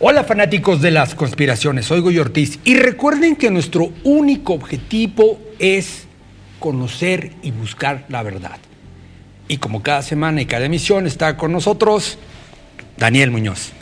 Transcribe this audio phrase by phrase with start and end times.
[0.00, 6.04] Hola fanáticos de las conspiraciones, soy Goy Ortiz y recuerden que nuestro único objetivo es
[6.60, 8.58] conocer y buscar la verdad.
[9.48, 12.18] Y como cada semana y cada emisión está con nosotros
[12.96, 13.72] Daniel Muñoz.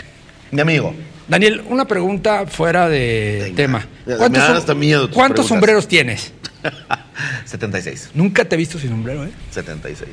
[0.53, 0.95] Mi amigo.
[1.29, 3.57] Daniel, una pregunta fuera de Venga.
[3.57, 3.87] tema.
[4.07, 6.33] Me dan som- hasta miedo ¿cuántos sombreros tienes?
[7.45, 8.11] 76.
[8.15, 9.31] Nunca te he visto sin sombrero, ¿eh?
[9.51, 10.09] 76.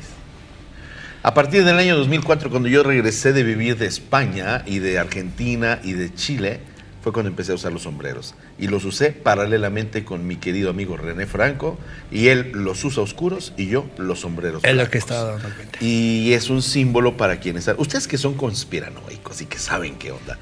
[1.24, 5.80] A partir del año 2004, cuando yo regresé de vivir de España y de Argentina
[5.82, 6.60] y de Chile,
[7.02, 8.34] fue cuando empecé a usar los sombreros.
[8.58, 11.78] Y los usé paralelamente con mi querido amigo René Franco,
[12.10, 14.62] y él los usa oscuros y yo los sombreros.
[14.64, 15.78] Es lo que estaba dando cuenta.
[15.80, 17.70] Y es un símbolo para quienes...
[17.78, 20.38] Ustedes que son conspiranoicos y que saben qué onda.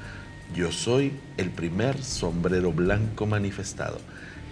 [0.53, 4.01] Yo soy el primer sombrero blanco manifestado.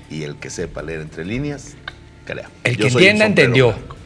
[0.10, 1.76] Y el que sepa leer entre líneas,
[2.24, 2.50] crea.
[2.64, 3.74] El Yo que entienda, entendió.
[3.74, 3.98] blanco.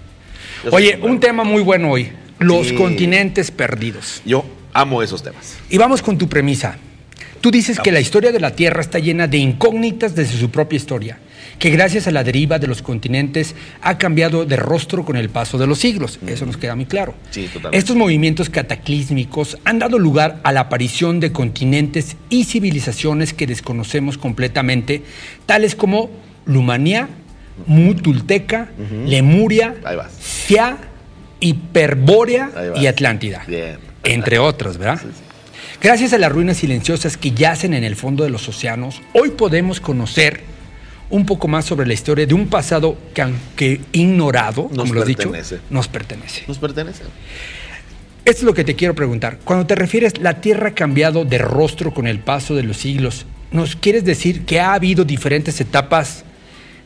[0.71, 2.09] Oye, un tema muy bueno hoy.
[2.39, 2.75] Los Sí.
[2.75, 4.21] continentes perdidos.
[4.26, 5.57] Yo amo esos temas.
[5.70, 6.77] Y vamos con tu premisa.
[7.41, 10.77] Tú dices que la historia de la Tierra está llena de incógnitas desde su propia
[10.77, 11.20] historia,
[11.59, 15.59] que gracias a la deriva de los continentes ha cambiado de rostro con el paso
[15.59, 16.20] de los siglos.
[16.25, 17.13] Eso nos queda muy claro.
[17.29, 17.77] Sí, totalmente.
[17.77, 24.18] Estos movimientos cataclísmicos han dado lugar a la aparición de continentes y civilizaciones que desconocemos
[24.18, 25.03] completamente,
[25.45, 26.09] tales como
[26.47, 27.09] Lumania,
[27.65, 28.70] Mutulteca,
[29.05, 29.75] Lemuria.
[30.20, 30.77] Sia,
[31.39, 33.43] Hiperbórea y Atlántida.
[33.47, 33.77] Bien.
[34.03, 34.99] Entre otros, ¿verdad?
[35.01, 35.23] Sí, sí.
[35.81, 39.79] Gracias a las ruinas silenciosas que yacen en el fondo de los océanos, hoy podemos
[39.79, 40.41] conocer
[41.09, 45.01] un poco más sobre la historia de un pasado que, aunque ignorado, Nos como lo
[45.01, 45.31] has dicho,
[45.69, 46.43] nos pertenece.
[46.47, 47.03] ¿Nos pertenece?
[48.23, 49.37] Esto es lo que te quiero preguntar.
[49.43, 53.25] Cuando te refieres, la Tierra ha cambiado de rostro con el paso de los siglos,
[53.51, 56.25] ¿nos quieres decir que ha habido diferentes etapas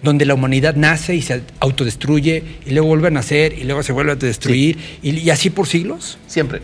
[0.02, 3.92] donde la humanidad nace y se autodestruye y luego vuelve a nacer y luego se
[3.92, 6.17] vuelve a destruir y, y así por siglos?
[6.28, 6.61] Siempre.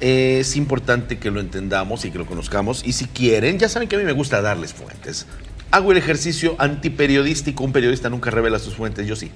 [0.00, 2.82] Es importante que lo entendamos y que lo conozcamos.
[2.86, 5.26] Y si quieren, ya saben que a mí me gusta darles fuentes.
[5.70, 7.64] Hago el ejercicio antiperiodístico.
[7.64, 9.30] Un periodista nunca revela sus fuentes, yo sí.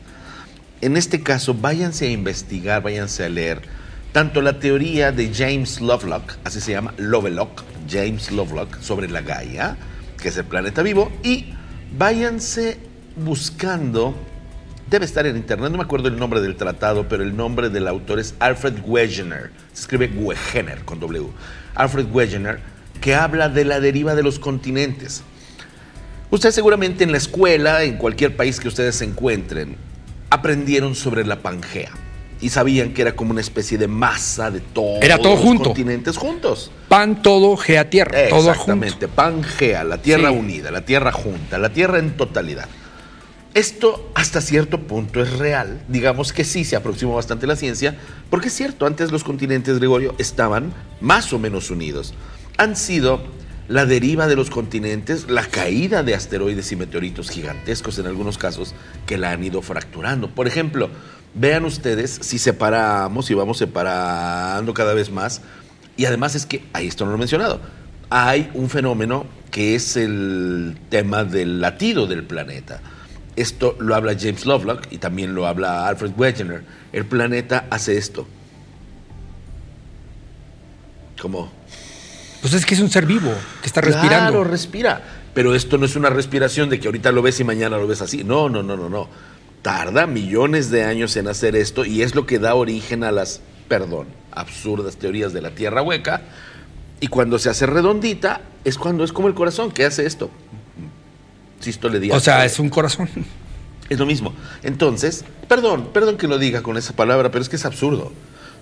[0.81, 3.63] En este caso, váyanse a investigar, váyanse a leer
[4.13, 9.77] tanto la teoría de James Lovelock, así se llama, Lovelock, James Lovelock, sobre la Gaia,
[10.21, 11.47] que es el planeta vivo, y
[11.97, 12.79] váyanse
[13.17, 14.15] buscando,
[14.91, 17.89] debe estar en internet, no me acuerdo el nombre del tratado, pero el nombre del
[17.89, 21.27] autor es Alfred Wegener, se escribe Wegener con W,
[21.75, 22.61] Alfred Wegener,
[23.01, 25.23] que habla de la deriva de los continentes.
[26.31, 29.77] Ustedes seguramente en la escuela, en cualquier país que ustedes se encuentren,
[30.31, 31.91] aprendieron sobre la Pangea
[32.41, 35.65] y sabían que era como una especie de masa de todos Era todo los junto.
[35.65, 36.71] continentes juntos.
[36.89, 38.51] Pan, todo, gea, tierra, todo junto.
[38.53, 40.37] Exactamente, Pangea, la tierra Sí.
[40.37, 42.67] unida, la tierra junta, la tierra en totalidad.
[43.55, 47.99] Esto hasta cierto punto es real, digamos que sí, se aproxima bastante la ciencia,
[48.31, 52.15] porque es cierto, antes los continentes, Gregorio, estaban más o menos unidos.
[52.57, 53.21] Han sido
[53.69, 58.75] la deriva de los continentes, la caída de asteroides y meteoritos gigantescos en algunos casos,
[59.05, 60.31] que la han ido fracturando.
[60.31, 60.89] Por ejemplo,
[61.35, 65.43] vean ustedes si separamos y vamos separando cada vez más,
[65.99, 67.61] y además es que, ahí esto no lo he mencionado,
[68.09, 72.81] hay un fenómeno que es el tema del latido del planeta.
[73.37, 76.65] Esto lo habla James Lovelock y también lo habla Alfred Wegener.
[76.93, 78.27] El planeta hace esto.
[81.21, 81.51] Como
[82.41, 84.45] Pues es que es un ser vivo que está Claro, respirando.
[84.45, 85.03] respira.
[85.35, 88.03] Pero esto no es una respiración de que ahorita lo ves y mañana lo ves
[88.03, 88.23] así.
[88.25, 89.09] No, no, no, no, no.
[89.63, 93.41] Tarda millones de años en hacer esto y es lo que da origen a las,
[93.69, 96.23] perdón, absurdas teorías de la Tierra hueca.
[97.01, 100.31] Y cuando se hace redondita es cuando es como el corazón que hace esto.
[101.63, 103.09] Sístole o sea, es un corazón.
[103.89, 104.35] Es lo mismo.
[104.63, 108.13] Entonces, perdón, perdón que lo diga con esa palabra, pero es que es absurdo.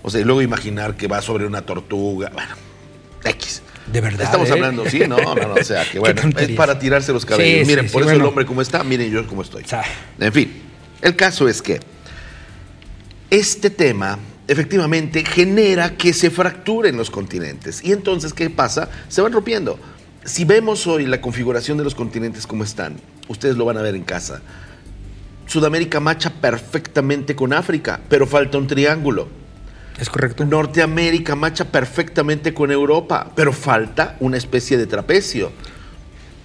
[0.03, 2.31] O sea, y luego imaginar que va sobre una tortuga.
[2.33, 2.55] Bueno,
[3.25, 3.63] X.
[3.91, 4.23] De verdad.
[4.23, 4.53] Estamos ¿eh?
[4.53, 5.55] hablando, sí, no, no, no.
[5.55, 7.67] O sea, que bueno, es para tirarse los cabellos.
[7.67, 9.65] Sí, miren, sí, por sí, eso el hombre como está, miren yo como estoy.
[10.19, 10.63] En fin,
[11.01, 11.81] el caso es que
[13.31, 14.19] este tema
[14.49, 17.85] efectivamente genera que se fracturen los continentes.
[17.85, 18.89] Y entonces, ¿qué pasa?
[19.09, 19.79] Se van rompiendo.
[20.25, 22.97] Si vemos hoy la configuración de los continentes como están,
[23.29, 24.41] ustedes lo van a ver en casa.
[25.47, 29.29] Sudamérica macha perfectamente con África, pero falta un triángulo.
[29.99, 30.45] es correcto.
[30.45, 35.51] Norteamérica macha perfectamente con Europa, pero falta una especie de trapecio.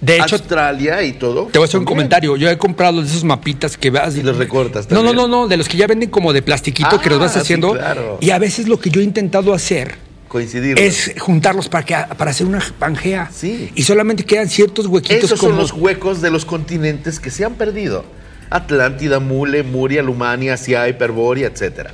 [0.00, 1.46] De hecho, Australia y todo.
[1.46, 1.96] te voy a hacer un también.
[2.08, 2.36] comentario.
[2.36, 5.48] Yo he comprado de esos mapitas que vas Y los recortas No, no, no, no,
[5.48, 7.72] de los que ya venden como de plastiquito que los vas Ah, sí, haciendo.
[7.72, 8.18] claro.
[8.20, 9.94] Y a veces lo que yo he intentado hacer
[10.28, 10.78] Coincidir.
[10.78, 13.30] es juntarlos para, que, para hacer una pangea.
[13.32, 13.70] Sí.
[13.74, 15.52] Y solamente quedan ciertos huequitos Esos como.
[15.52, 18.04] son los huecos de los continentes que se han perdido.
[18.50, 21.92] Atlántida, Mule, Muria, Lumania, Asia, Hiperbórea, etcétera.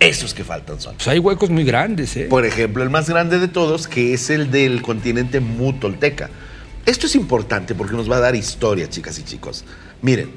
[0.00, 0.96] Eso Esos que faltan son.
[0.96, 2.26] Pues hay huecos muy grandes, ¿eh?
[2.28, 6.28] Por ejemplo, el más grande de todos, que es el del continente mutolteca.
[6.86, 9.64] Esto es importante porque nos va a dar historia, chicas y chicos.
[10.00, 10.30] Miren,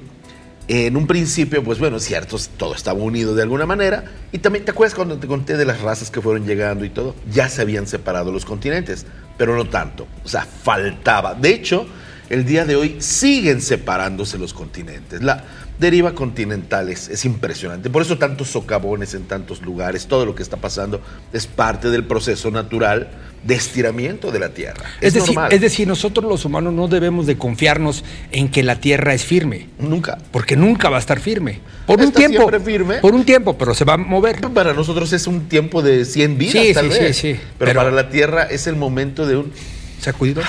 [0.68, 4.06] en un principio, pues bueno, cierto, todo estaba unido de alguna manera.
[4.32, 7.16] Y también, ¿te acuerdas cuando te conté de las razas que fueron llegando y todo?
[7.32, 9.06] Ya se habían separado los continentes,
[9.38, 10.08] pero no tanto.
[10.24, 11.36] O sea, faltaba.
[11.36, 11.88] De hecho,
[12.30, 15.22] el día de hoy siguen separándose los continentes.
[15.22, 15.44] La
[15.80, 17.90] deriva continental es, es, impresionante.
[17.90, 21.02] Por eso tantos socavones en tantos lugares, todo lo que está pasando
[21.34, 23.10] es parte del proceso natural
[23.44, 24.84] de estiramiento de la Tierra.
[25.02, 29.14] Es, decir, es decir, nosotros los humanos no debemos de confiarnos en que la Tierra
[29.14, 29.70] es firme.
[29.78, 30.18] Nunca.
[30.32, 31.60] Porque nunca va a estar firme.
[31.86, 32.38] Por Está un tiempo.
[32.50, 32.96] siempre firme.
[32.96, 34.42] Por un tiempo, pero se va a mover.
[34.54, 37.18] Para nosotros es un tiempo de 100 vidas, Sí, tal sí, vez.
[37.18, 37.40] sí, sí.
[37.60, 39.52] Pero, Pero- para la Tierra es el momento de un
[40.00, 40.42] ¿Sacudido?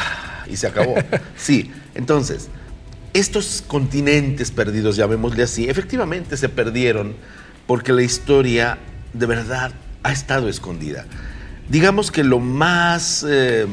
[0.51, 0.95] Y se acabó.
[1.37, 2.49] Sí, entonces,
[3.13, 7.15] estos continentes perdidos, llamémosle así, efectivamente se perdieron
[7.67, 8.79] porque la historia
[9.13, 9.73] de verdad
[10.03, 11.07] ha estado escondida.
[11.69, 13.67] Digamos que lo más eh,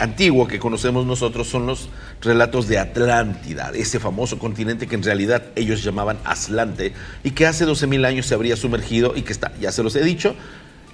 [0.00, 1.88] antiguo que conocemos nosotros son los
[2.20, 7.66] relatos de Atlántida, ese famoso continente que en realidad ellos llamaban Aslante y que hace
[7.66, 10.34] 12.000 años se habría sumergido y que está, ya se los he dicho,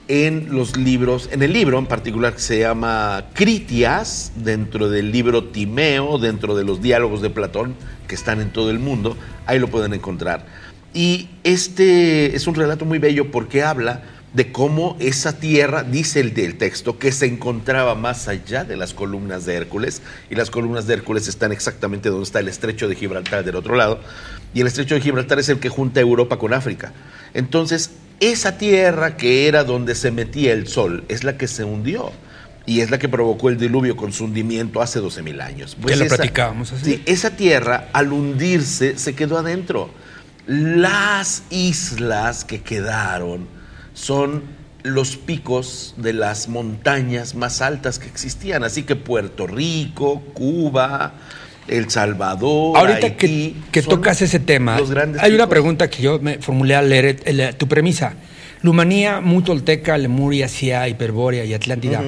[0.09, 5.45] en los libros, en el libro en particular que se llama Critias, dentro del libro
[5.45, 7.75] Timeo, dentro de los diálogos de Platón
[8.09, 9.17] que están en todo el mundo,
[9.47, 10.47] ahí lo pueden encontrar.
[10.95, 14.03] Y este es un relato muy bello porque habla
[14.35, 18.95] de cómo esa tierra, dice el del texto, que se encontraba más allá de las
[18.95, 20.01] columnas de Hércules,
[20.31, 23.77] y las columnas de Hércules están exactamente donde está el estrecho de Gibraltar del otro
[23.77, 24.01] lado,
[24.55, 26.93] y el estrecho de Gibraltar es el que junta Europa con África.
[27.35, 27.91] Entonces,
[28.23, 32.13] esa tierra que era donde se metía el sol es la que se hundió.
[32.65, 35.77] Y es la que provocó el diluvio con su hundimiento hace 12.000 años.
[35.85, 36.85] Ya lo platicábamos así.
[36.85, 39.91] Sí, esa tierra, al hundirse, se quedó adentro.
[40.47, 43.49] Las islas que quedaron
[43.95, 44.45] son
[44.85, 48.63] los picos de las montañas más altas que existían.
[48.63, 51.15] Así que Puerto Rico, Cuba,
[51.69, 52.77] El Salvador.
[52.77, 54.79] Ahorita Haití, que, tocas ese tema,
[55.21, 58.15] hay una pregunta que yo me formulé al leer el- tu premisa.
[58.63, 62.03] Lumanía, Mutolteca, Lemuria, Sia, Hiperbórea y Atlántida.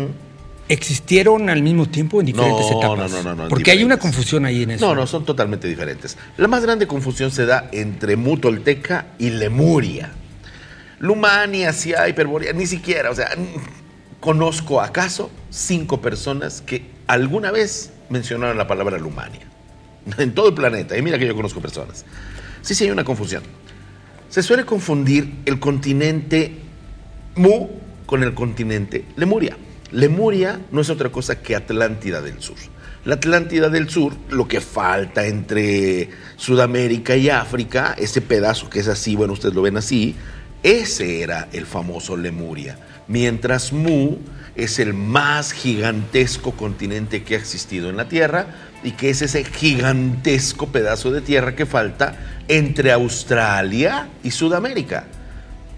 [0.69, 3.11] ¿Existieron al mismo tiempo en diferentes No, etapas?
[3.11, 4.87] no, no, no, no, Porque hay una confusión ahí en eso.
[4.87, 6.17] No, no, son totalmente diferentes.
[6.39, 10.11] La más grande confusión se da entre Mutolteca y Lemuria.
[11.01, 13.29] Lumania, Sia, Hiperbórea, ni siquiera, o sea,
[14.21, 19.47] conozco acaso cinco personas que alguna vez mencionaron la palabra Lumania.
[20.19, 22.05] En todo el planeta, y mira que yo conozco personas.
[22.63, 23.43] Sí, sí, hay una confusión.
[24.29, 26.61] Se suele confundir el continente
[27.37, 27.69] Mu
[28.07, 29.57] con el continente Lemuria.
[29.93, 32.57] Lemuria no es otra cosa que Atlántida del Sur.
[33.05, 38.89] La Atlántida del Sur, lo que falta entre Sudamérica y África, ese pedazo que es
[38.89, 40.17] así, bueno, ustedes lo ven así,
[40.63, 42.79] ese era el famoso Lemuria.
[43.07, 44.17] Mientras Mu
[44.57, 48.47] es el más gigantesco continente que ha existido en la Tierra
[48.85, 52.17] y que es ese gigantesco pedazo de tierra que falta
[52.49, 55.05] entre Australia y Sudamérica.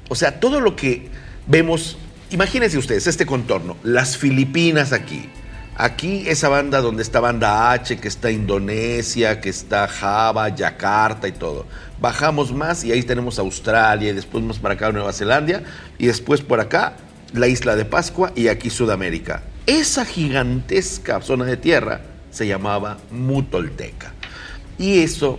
[0.08, 1.08] O sea, todo lo que
[1.46, 1.96] vemos,
[2.31, 5.31] imagínense ustedes este contorno, las Filipinas aquí,
[5.76, 11.32] aquí esa banda donde está banda H, que está Indonesia, que está Java, Yakarta y
[11.32, 11.64] todo.
[12.00, 15.62] Bajamos más y ahí tenemos Australia y después más para acá Nueva Zelanda
[15.96, 16.97] y después por acá
[17.33, 19.42] la isla de Pascua y aquí Sudamérica.
[19.66, 24.12] Esa gigantesca zona de tierra se llamaba Mutolteca.
[24.78, 25.38] Y eso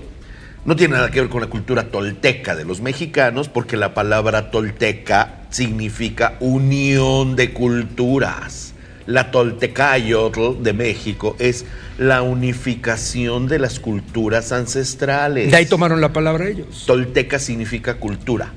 [0.65, 4.51] no tiene nada que ver con la cultura tolteca de los mexicanos, porque la palabra
[4.51, 8.73] tolteca significa unión de culturas.
[9.05, 11.65] La toltecayotl de México es
[11.97, 15.51] la unificación de las culturas ancestrales.
[15.51, 16.83] De ahí tomaron la palabra ellos.
[16.85, 18.51] Tolteca significa cultura,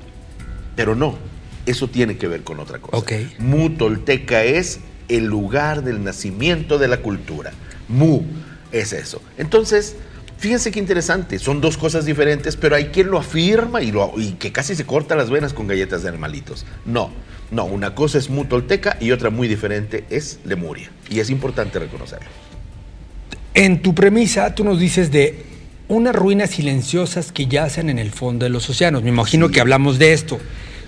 [0.75, 1.17] pero no,
[1.65, 2.97] eso tiene que ver con otra cosa.
[2.97, 3.11] Ok.
[3.39, 7.51] Mu tolteca es el lugar del nacimiento de la cultura.
[7.87, 8.21] Mu
[8.71, 9.21] es eso.
[9.37, 9.95] Entonces,
[10.37, 14.31] fíjense qué interesante, son dos cosas diferentes, pero hay quien lo afirma y, lo, y
[14.33, 16.65] que casi se corta las venas con galletas de animalitos.
[16.85, 17.11] No,
[17.51, 20.89] no, una cosa es Mu tolteca y otra muy diferente es Lemuria.
[21.09, 22.27] Y es importante reconocerlo.
[23.53, 25.43] En tu premisa, tú nos dices de
[25.89, 29.03] unas ruinas silenciosas que yacen en el fondo de los océanos.
[29.03, 29.53] Me imagino Sí.
[29.53, 30.39] que hablamos de esto.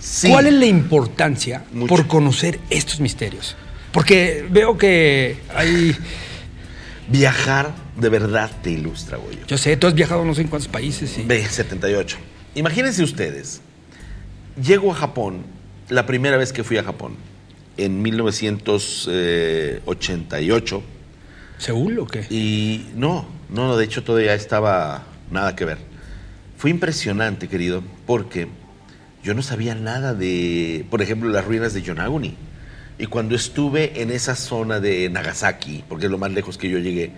[0.05, 0.27] Sí.
[0.29, 1.87] ¿Cuál es la importancia Mucho.
[1.95, 3.55] por conocer estos misterios?
[3.93, 5.95] Porque veo que hay,
[7.07, 9.39] Viajar de verdad te ilustra, Goyo.
[9.47, 11.17] yo sé, tú has viajado no sé en cuántos países.
[11.17, 12.15] y- B78.
[12.55, 13.61] Imagínense ustedes,
[14.61, 15.43] llego a Japón,
[15.89, 17.15] la primera vez que fui a Japón,
[17.77, 20.83] en 1988,
[21.57, 22.25] ¿Seúl o qué?
[22.29, 25.77] y no, no, de hecho todavía estaba nada que ver.
[26.57, 28.47] Fue impresionante, querido, porque
[29.23, 32.35] yo no sabía nada de, por ejemplo, las ruinas de Yonaguni.
[32.99, 36.77] Y cuando estuve en esa zona de Nagasaki, porque es lo más lejos que yo
[36.77, 37.11] llegué,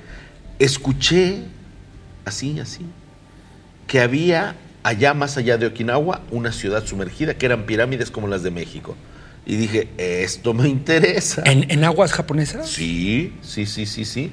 [0.59, 1.39] escuché
[2.23, 2.85] así, así,
[3.87, 8.43] que había allá más allá de Okinawa una ciudad sumergida que eran pirámides como las
[8.43, 8.95] de México.
[9.45, 11.43] Y dije, esto me interesa.
[11.45, 12.69] ¿En, en aguas japonesas?
[12.69, 14.31] Sí, sí, sí, sí, sí.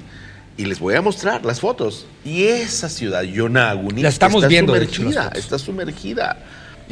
[0.57, 2.05] Y les voy a mostrar las fotos.
[2.23, 6.37] Y esa ciudad, Yonaguni, La estamos está viendo, hecho, sumergida, está sumergida.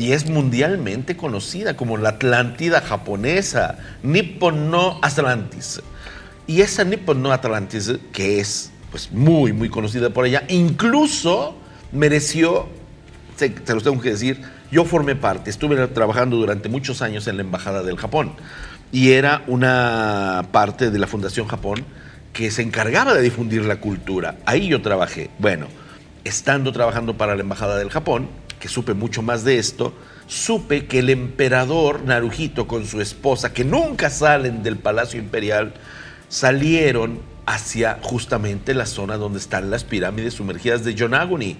[0.01, 5.79] Y es mundialmente conocida como la Atlántida japonesa, Nippon no Atlantis.
[6.48, 11.55] Y esa Nippon no Atlantis, que es pues muy, muy conocida por ella, incluso
[11.91, 12.67] mereció,
[13.36, 14.41] se, te los tengo que decir,
[14.72, 18.31] yo formé parte, estuve trabajando durante muchos años en la Embajada del Japón
[18.91, 21.86] y era una parte de la Fundación Japón
[22.34, 24.38] que se encargaba de difundir la cultura.
[24.48, 25.29] Ahí yo trabajé.
[25.38, 25.67] Bueno,
[26.24, 28.29] estando trabajando para la Embajada del Japón,
[28.62, 29.94] que supe mucho más de esto,
[30.27, 35.74] supe que el emperador Naruhito con su esposa, que nunca salen del Palacio Imperial,
[36.30, 41.58] salieron hacia justamente la zona donde están las pirámides sumergidas de Yonaguni.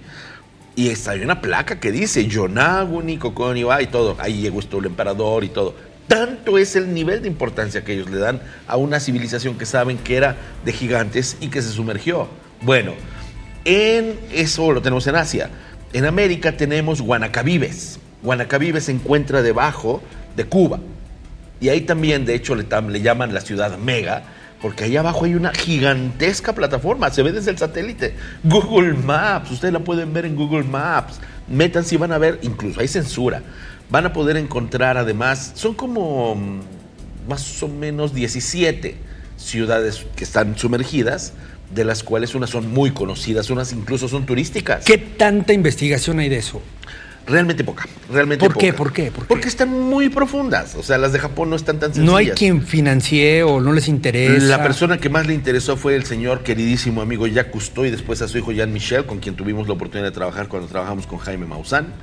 [0.75, 4.15] Y está hay una placa que dice Yonaguni, Kokoniwa y todo.
[4.20, 5.75] Ahí llegó esto el emperador y todo.
[6.08, 9.98] Tanto es el nivel de importancia que ellos le dan a una civilización que saben
[9.98, 12.29] que era de gigantes y que se sumergió.
[12.62, 12.93] Bueno,
[13.65, 15.50] en eso lo tenemos en Asia.
[15.93, 18.00] En América tenemos Guanacabibes.
[18.24, 20.01] Guanacabibes se encuentra debajo
[20.36, 20.79] de Cuba.
[21.60, 22.65] Y ahí también, de hecho, le,
[23.01, 24.24] llaman la ciudad mega,
[24.62, 28.15] porque ahí abajo hay una gigantesca plataforma, se ve desde el satélite.
[28.43, 31.19] Google Maps, ustedes la pueden ver en Google Maps.
[31.48, 33.41] Métanse y van a ver, incluso hay censura.
[33.89, 36.60] Van a poder encontrar además, son como mm,
[37.27, 39.11] más o menos 17
[39.41, 41.33] ciudades que están sumergidas,
[41.74, 44.86] de las cuales unas son muy conocidas, unas incluso son turísticas.
[44.86, 46.62] ¿Qué tanta investigación hay de eso?
[47.27, 48.74] Realmente poca, realmente ¿Por qué?
[48.74, 49.12] ¿Por qué?
[49.12, 49.27] ¿Por qué?
[49.27, 52.12] Porque están muy profundas, o sea, las de Japón no están tan sencillas.
[52.12, 54.43] No hay quien financie o no les interesa.
[54.48, 58.24] La persona que más le interesó fue el señor queridísimo amigo Jacques Cousteau y después
[58.24, 61.19] a su hijo Jean Michel, con quien tuvimos la oportunidad de trabajar cuando trabajamos con
[61.19, 61.93] Jaime Maussan,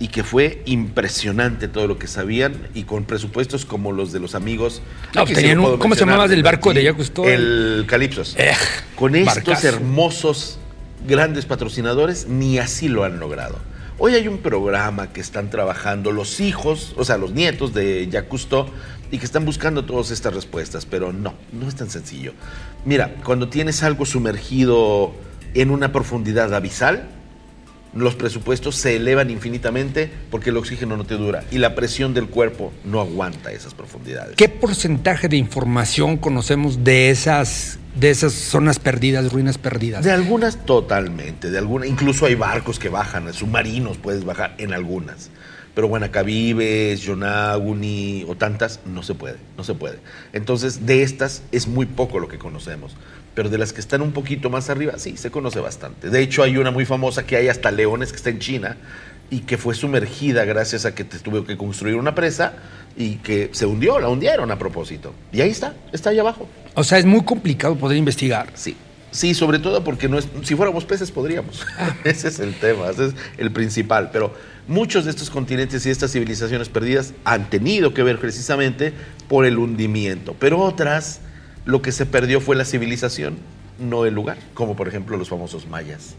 [0.00, 4.34] y que fue impresionante todo lo que sabían y con presupuestos como los de los
[4.34, 4.82] amigos.
[5.14, 7.12] No, tenían un- ¿cómo se llamaba del barco de Jacques?
[7.24, 8.34] El Calipsos.
[8.38, 8.52] Eh,
[8.96, 9.68] con estos barcazo.
[9.68, 10.58] hermosos
[11.06, 13.58] grandes patrocinadores, ni así lo han logrado.
[13.98, 18.28] Hoy hay un programa que están trabajando los hijos, o sea, los nietos de Jacques
[18.30, 18.66] Cousteau,
[19.12, 22.32] y que están buscando todas estas respuestas, pero no, no es tan sencillo.
[22.84, 25.14] Mira, cuando tienes algo sumergido
[25.54, 27.08] en una profundidad abisal,
[27.94, 32.26] los presupuestos se elevan infinitamente porque el oxígeno no te dura y la presión del
[32.28, 34.36] cuerpo no aguanta esas profundidades.
[34.36, 40.04] ¿Qué porcentaje de información conocemos de esas, de esas zonas perdidas, ruinas perdidas?
[40.04, 45.30] De algunas totalmente, de algunas, incluso hay barcos que bajan, submarinos puedes bajar en algunas.
[45.74, 49.98] Pero Guanacabibes, Yonaguni o tantas, no se puede, no se puede.
[50.32, 52.96] Entonces, de estas es muy poco lo que conocemos.
[53.34, 56.10] Pero de las que están un poquito más arriba, sí, se conoce bastante.
[56.10, 58.76] De hecho, hay una muy famosa que hay hasta leones que está en China
[59.30, 62.54] y que fue sumergida gracias a que te tuvo que construir una presa
[62.96, 65.14] y que se hundió, la hundieron a propósito.
[65.32, 66.48] Y ahí está, está ahí abajo.
[66.74, 68.50] O sea, es muy complicado poder investigar.
[68.54, 68.76] Sí.
[69.10, 71.64] Sí, sobre todo porque no es, si fuéramos peces podríamos.
[72.04, 74.10] ese es el tema, ese es el principal.
[74.12, 74.34] Pero
[74.66, 78.92] muchos de estos continentes y estas civilizaciones perdidas han tenido que ver precisamente
[79.28, 80.34] por el hundimiento.
[80.40, 81.20] Pero otras,
[81.64, 83.36] lo que se perdió fue la civilización,
[83.78, 84.38] no el lugar.
[84.54, 86.14] Como por ejemplo los famosos mayas.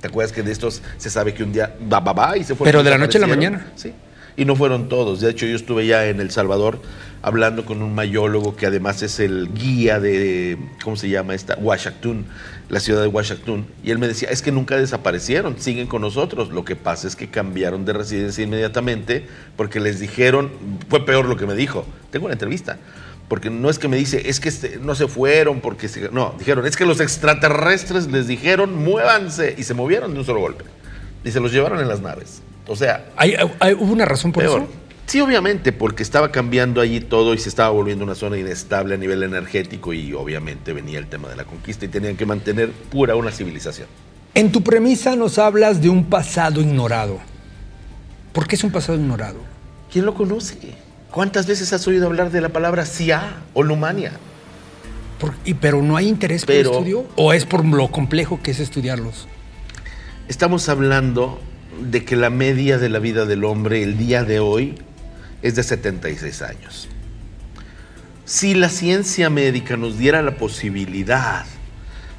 [0.00, 2.54] ¿Te acuerdas que de estos se sabe que un día va, va, va y se
[2.54, 2.70] fueron?
[2.70, 3.72] Pero de la noche a la mañana.
[3.74, 3.92] Sí.
[4.36, 5.20] Y no fueron todos.
[5.20, 6.80] De hecho, yo estuve ya en El Salvador
[7.22, 11.54] hablando con un mayólogo que además es el guía de, ¿cómo se llama esta?
[11.54, 12.26] Washington,
[12.68, 13.64] la ciudad de Washington.
[13.82, 16.50] Y él me decía, es que nunca desaparecieron, siguen con nosotros.
[16.50, 20.50] Lo que pasa es que cambiaron de residencia inmediatamente porque les dijeron,
[20.90, 21.86] fue peor lo que me dijo.
[22.10, 22.78] Tengo una entrevista.
[23.28, 26.34] Porque no es que me dice, es que este- no se fueron, porque se- no,
[26.38, 30.64] dijeron, es que los extraterrestres les dijeron, muévanse, y se movieron de un solo golpe.
[31.24, 32.42] Y se los llevaron en las naves.
[32.66, 34.62] O sea, ¿Hay, hay- ¿Hubo una razón por peor.
[34.62, 34.70] eso?
[35.06, 38.98] Sí, obviamente, porque estaba cambiando allí todo y se estaba volviendo una zona inestable a
[38.98, 43.14] nivel energético y obviamente venía el tema de la conquista y tenían que mantener pura
[43.14, 43.86] una civilización.
[44.34, 47.18] En tu premisa nos hablas de un pasado ignorado.
[48.32, 49.38] ¿Por qué es un pasado ignorado?
[49.92, 50.56] ¿Quién lo conoce?
[51.14, 54.14] ¿Cuántas veces has oído hablar de la palabra Sia o Lumania?
[55.20, 57.08] Por- y, ¿Pero no hay interés Pero- por el estudio?
[57.14, 59.28] ¿O es por lo complejo que es estudiarlos?
[60.26, 61.40] Estamos hablando
[61.88, 64.74] de que la media de la vida del hombre el día de hoy
[65.40, 66.88] es de 76 años.
[68.24, 71.44] Si la ciencia médica nos diera la posibilidad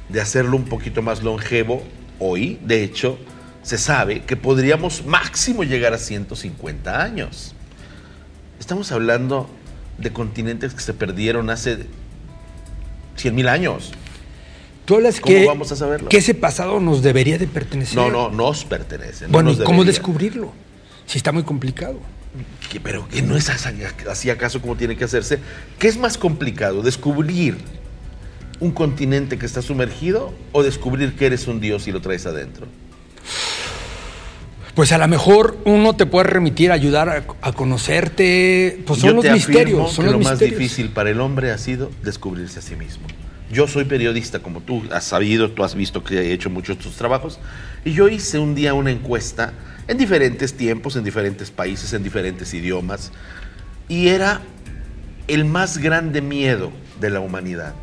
[0.08, 1.82] de hacerlo un poquito más longevo,
[2.18, 3.18] hoy, de hecho,
[3.62, 7.55] se sabe que podríamos máximo llegar a 150 años.
[8.66, 9.48] Estamos hablando
[9.96, 11.86] de continentes que se perdieron hace
[13.14, 13.92] 100 mil años.
[14.84, 16.08] Tú hablas ¿Cómo que, vamos a saberlo?
[16.08, 17.94] que ese pasado nos debería de pertenecer.
[17.94, 19.26] No, no, nos pertenece.
[19.26, 20.52] no Bueno, ¿y nos cómo descubrirlo?
[21.06, 22.00] Si está muy complicado.
[22.68, 25.38] Que- pero que no es así acaso como tiene que hacerse.
[25.78, 26.82] ¿Qué es más complicado?
[26.82, 27.58] ¿Descubrir
[28.58, 32.66] un continente que está sumergido o descubrir que eres un dios y lo traes adentro?
[34.76, 38.82] Pues a lo mejor uno te puede remitir, ayudar a, a conocerte.
[38.86, 39.90] Pues son Yo los te misterios.
[39.90, 43.06] Son que los lo más difícil para el hombre ha sido descubrirse a sí mismo.
[43.50, 46.82] Yo soy periodista, como tú has sabido, tú has visto que he hecho muchos de
[46.82, 47.40] tus trabajos,
[47.86, 49.54] y yo hice un día una encuesta
[49.88, 53.12] en diferentes tiempos, en diferentes países, en diferentes idiomas,
[53.88, 54.42] y era
[55.26, 57.74] el más grande miedo de la humanidad.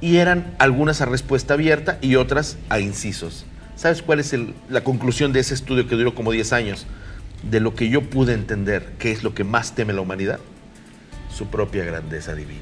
[0.00, 3.44] Y eran algunas a respuesta abierta y otras a incisos.
[3.76, 6.86] ¿Sabes cuál es el- la conclusión de ese estudio que duró como 10 años?
[7.50, 10.38] De lo que yo pude entender, ¿qué es lo que más teme la humanidad?
[11.34, 12.60] Su propia grandeza divina.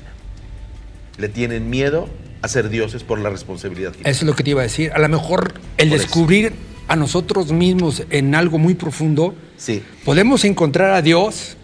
[1.19, 2.09] Le tienen miedo
[2.41, 4.93] a ser dioses por la responsabilidad que Eso es lo que te iba a decir.
[4.95, 6.07] A lo mejor el Por eso.
[6.07, 6.53] descubrir
[6.89, 9.83] a nosotros mismos en algo muy profundo, Sí.
[10.05, 11.57] podemos encontrar a Dios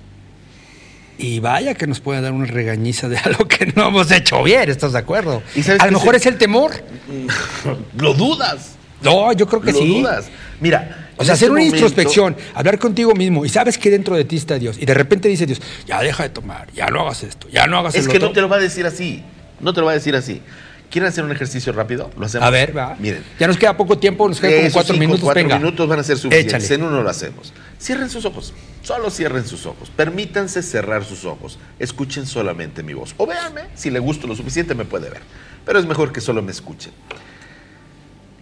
[1.18, 4.68] y vaya que nos puede dar una regañiza de algo que no hemos hecho bien,
[4.68, 5.42] ¿estás de acuerdo?
[5.54, 6.72] ¿Y A lo mejor se- es el temor.
[7.96, 8.72] Lo dudas.
[9.02, 10.00] No, yo creo que lo sí.
[10.00, 10.26] dudas.
[10.60, 11.10] Mira.
[11.18, 14.24] O sea, hacer este una momento- introspección, hablar contigo mismo y sabes que dentro de
[14.24, 14.76] ti está Dios.
[14.78, 17.78] Y de repente dice Dios, ya deja de tomar, ya no hagas esto, ya no
[17.78, 18.28] hagas Es el que otro".
[18.28, 19.22] no te lo va a decir así.
[19.60, 20.42] No te lo va a decir así.
[20.90, 22.10] ¿Quieren hacer un ejercicio rápido?
[22.18, 22.46] Lo hacemos.
[22.46, 22.94] A ver, va.
[22.98, 23.24] Miren.
[23.40, 25.24] Ya nos queda poco tiempo, nos quedan como cuatro cinco, minutos.
[25.24, 25.58] cuatro venga.
[25.58, 26.64] minutos van a ser suficientes.
[26.64, 26.74] Échale.
[26.74, 27.52] En uno lo hacemos.
[27.80, 28.52] Cierren sus ojos.
[28.82, 29.90] Solo cierren sus ojos.
[29.96, 31.58] Permítanse cerrar sus ojos.
[31.78, 33.14] Escuchen solamente mi voz.
[33.16, 33.62] O véanme.
[33.74, 35.22] Si le gusto lo suficiente, me puede ver.
[35.64, 36.92] Pero es mejor que solo me escuchen.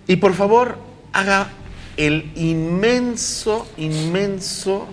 [0.06, 0.78] Y por favor,
[1.12, 1.48] haga
[1.96, 4.88] el inmenso, inmenso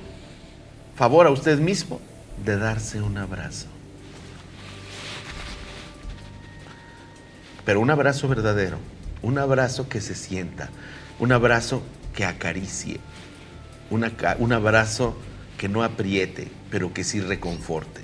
[0.96, 2.00] favor a usted mismo
[2.46, 3.68] de darse un abrazo.
[7.66, 8.78] Pero un abrazo verdadero,
[9.22, 10.70] un abrazo que se sienta,
[11.20, 13.00] un abrazo que acaricie,
[13.90, 15.16] un abrazo
[15.58, 18.02] que no apriete, pero que sí reconforte.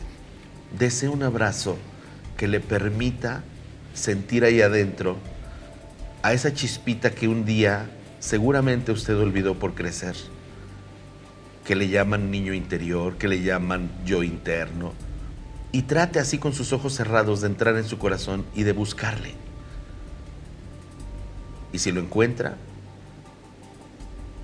[0.78, 1.78] Dese un abrazo
[2.36, 3.44] que le permita
[3.94, 5.18] sentir ahí adentro
[6.22, 10.16] a esa chispita que un día seguramente usted olvidó por crecer,
[11.66, 14.94] que le llaman niño interior, que le llaman yo interno,
[15.72, 19.36] y trate así con sus ojos cerrados de entrar en su corazón y de buscarle.
[21.74, 22.56] Y si lo encuentra,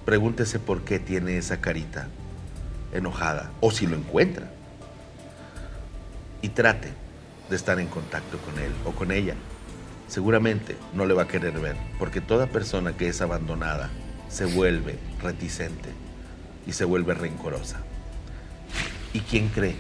[0.06, 2.08] pregúntese por qué tiene esa carita
[2.92, 4.52] enojada, o si lo encuentra,
[6.42, 6.90] y trate
[7.50, 9.36] de estar en contacto con él o con ella.
[10.14, 13.90] Seguramente no le va a querer ver, porque toda persona que es abandonada
[14.30, 15.90] se vuelve reticente
[16.68, 17.80] y se vuelve rencorosa.
[19.12, 19.74] ¿Y quién cree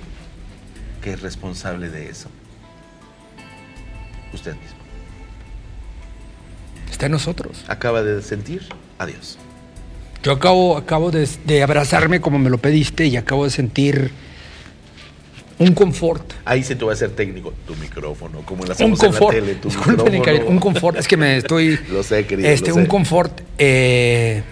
[1.03, 2.29] que es responsable de eso?
[4.33, 4.79] Usted mismo.
[6.89, 7.63] Está en nosotros.
[7.67, 8.63] Acaba de sentir
[8.97, 9.37] adiós.
[10.23, 14.09] Yo acabo, acabo de, de abrazarme como me lo pediste y acabo de sentir
[15.59, 16.33] un confort.
[16.45, 19.17] Ahí se te va a hacer técnico tu micrófono, como lo Un hacemos en la
[19.19, 19.35] confort.
[19.37, 20.97] tele, tu Disculpen, un confort.
[20.97, 21.79] Es que me estoy.
[21.91, 22.87] Lo sé, querido, Este, lo un sé.
[22.89, 23.41] confort.
[23.57, 24.43] eh,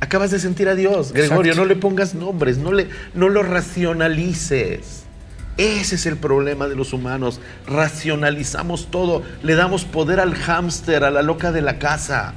[0.00, 1.52] Acabas de sentir a Dios, Gregorio.
[1.52, 1.60] Exacto.
[1.62, 5.04] No le pongas nombres, no, le, no lo racionalices.
[5.56, 7.40] Ese es el problema de los humanos.
[7.66, 9.22] Racionalizamos todo.
[9.42, 12.34] Le damos poder al hámster, a la loca de la casa,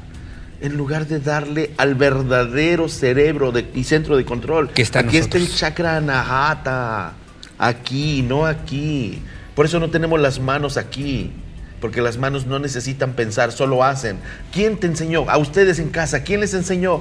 [0.61, 4.69] en lugar de darle al verdadero cerebro de- y centro de control.
[4.69, 5.59] Que está en Aquí está el nosotros.
[5.59, 7.13] chakra anahata.
[7.59, 9.21] Aquí, no aquí.
[9.53, 11.31] Por eso no tenemos las manos aquí.
[11.81, 14.17] Porque las manos no necesitan pensar, solo hacen.
[14.51, 15.29] ¿Quién te enseñó?
[15.29, 16.99] A ustedes en casa, ¿quién les enseñó?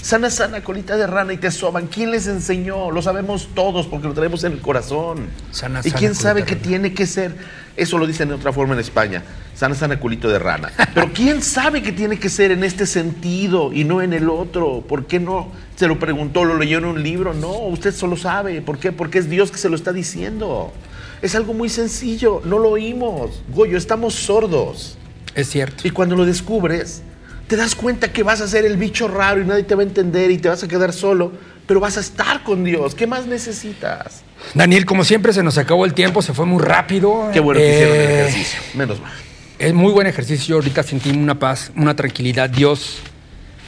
[0.00, 1.86] Sana, sana, colita de rana y te soban.
[1.86, 2.90] ¿Quién les enseñó?
[2.90, 5.28] Lo sabemos todos porque lo traemos en el corazón.
[5.50, 7.36] Sana, ¿Y quién sabe que tiene que ser?
[7.76, 9.22] Eso lo dicen de otra forma en España.
[9.54, 10.72] Sana, sana, culito de rana.
[10.94, 14.84] Pero ¿quién sabe que tiene que ser en este sentido y no en el otro?
[14.86, 15.50] ¿Por qué no?
[15.76, 17.34] Se lo preguntó, lo leyó en un libro.
[17.34, 18.62] No, usted solo sabe.
[18.62, 18.92] ¿Por qué?
[18.92, 20.72] Porque es Dios que se lo está diciendo.
[21.20, 22.42] Es algo muy sencillo.
[22.44, 23.42] No lo oímos.
[23.52, 24.96] Goyo, estamos sordos.
[25.34, 25.88] es cierto.
[25.88, 27.02] Y cuando lo descubres,
[27.48, 29.86] te das cuenta que vas a ser el bicho raro y nadie te va a
[29.86, 31.32] entender y te vas a quedar solo,
[31.66, 32.94] pero vas a estar con Dios.
[32.94, 34.22] ¿Qué más necesitas?
[34.52, 37.30] Daniel, como siempre, se nos acabó el tiempo, se fue muy rápido.
[37.32, 38.60] Qué bueno que hicieron el Eh, ejercicio.
[38.74, 39.12] Menos mal.
[39.58, 40.56] Es muy buen ejercicio.
[40.56, 42.50] Ahorita sentí una paz, una tranquilidad.
[42.50, 42.98] Dios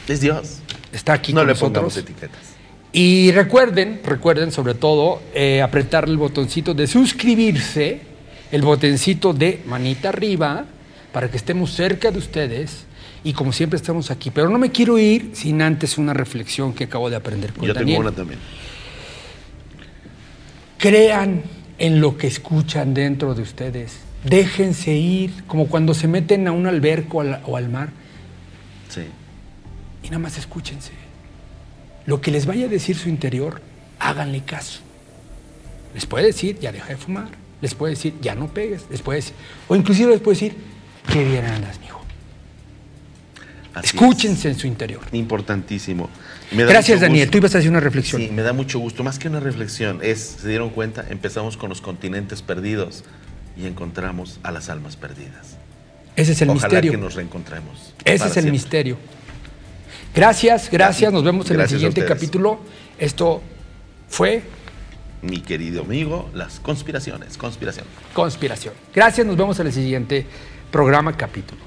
[0.07, 0.59] Es Dios.
[0.93, 2.39] está aquí no con le pongamos etiquetas.
[2.93, 7.99] Y recuerden, recuerden sobre todo, eh, apretar el botoncito de suscribirse,
[8.51, 10.65] el botoncito de manita arriba,
[11.11, 12.85] para que estemos cerca de ustedes
[13.23, 14.31] y como siempre estamos aquí.
[14.31, 17.73] Pero no me quiero ir sin antes una reflexión que acabo de aprender con Yo
[17.73, 17.97] Daniel.
[17.97, 18.39] tengo una también.
[20.87, 21.41] Crean
[21.79, 23.97] en lo que escuchan dentro de ustedes.
[24.23, 27.89] Déjense ir, como cuando se meten a un alberco al- o al mar
[28.89, 29.01] Sí.
[30.03, 30.91] y nada más escúchense.
[32.05, 33.61] Lo que les vaya a decir su interior,
[33.99, 34.79] háganle caso.
[35.93, 37.29] Les puede decir, ya deja de fumar.
[37.61, 38.85] Les puede decir, ya no pegues.
[38.89, 39.33] Les puede decir,
[39.67, 40.55] o inclusive les puede decir,
[41.11, 41.96] qué bien andas, mijo.
[43.79, 45.01] Así Escúchense en su interior.
[45.11, 46.09] Importantísimo.
[46.51, 47.29] Gracias, Daniel.
[47.29, 48.21] Tú ibas a hacer una reflexión.
[48.21, 49.03] Sí, me da mucho gusto.
[49.03, 51.05] Más que una reflexión, es, ¿se dieron cuenta?
[51.09, 53.03] Empezamos con los continentes perdidos
[53.57, 55.57] y encontramos a las almas perdidas.
[56.15, 56.91] Ese es el Ojalá misterio.
[56.91, 57.93] que nos reencontremos.
[58.03, 58.51] Ese es el siempre.
[58.51, 58.97] misterio.
[60.15, 61.13] Gracias, gracias.
[61.13, 62.59] Nos vemos en el Gracias siguiente capítulo.
[62.97, 63.41] Esto
[64.09, 64.41] fue
[65.21, 67.85] Mi querido amigo, las conspiraciones, conspiración.
[68.13, 68.73] Conspiración.
[68.93, 70.25] Gracias, nos vemos en el siguiente
[70.71, 71.61] programa capítulo.